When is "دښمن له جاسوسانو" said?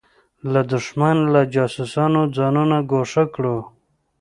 0.71-2.21